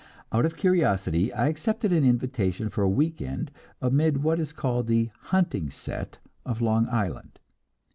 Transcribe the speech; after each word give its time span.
Out 0.31 0.45
of 0.45 0.57
curiosity 0.57 1.31
I 1.31 1.47
accepted 1.47 1.93
an 1.93 2.03
invitation 2.03 2.69
for 2.69 2.81
a 2.81 2.89
weekend 2.89 3.51
amid 3.83 4.23
what 4.23 4.39
is 4.39 4.51
called 4.51 4.87
the 4.87 5.11
"hunting 5.25 5.69
set" 5.69 6.17
of 6.43 6.59
Long 6.59 6.87
Island. 6.89 7.37